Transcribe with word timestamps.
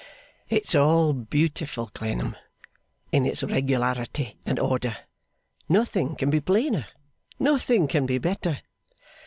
'It's 0.49 0.73
all 0.73 1.13
beautiful, 1.13 1.85
Clennam, 1.85 2.35
in 3.11 3.23
its 3.23 3.43
regularity 3.43 4.35
and 4.47 4.57
order. 4.59 4.97
Nothing 5.69 6.15
can 6.15 6.31
be 6.31 6.41
plainer. 6.41 6.87
Nothing 7.37 7.87
can 7.87 8.07
be 8.07 8.17
better. 8.17 8.61